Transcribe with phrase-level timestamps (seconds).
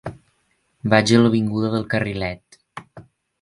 [0.93, 2.59] Vaig a l'avinguda del Carrilet.